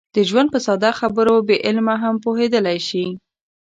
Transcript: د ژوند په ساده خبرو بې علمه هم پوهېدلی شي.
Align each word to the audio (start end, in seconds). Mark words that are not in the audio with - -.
د 0.15 0.17
ژوند 0.29 0.49
په 0.53 0.59
ساده 0.65 0.91
خبرو 0.99 1.35
بې 1.47 1.55
علمه 1.65 1.95
هم 2.03 2.15
پوهېدلی 2.23 2.77
شي. 2.87 3.05